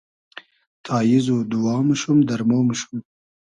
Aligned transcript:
تاییز 0.85 1.25
و 1.35 1.37
دووا 1.51 1.75
موشوم، 1.87 2.17
دئرمۉ 2.27 2.59
موشوم 2.67 2.99